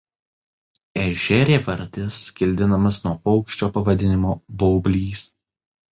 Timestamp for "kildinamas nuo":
2.39-3.13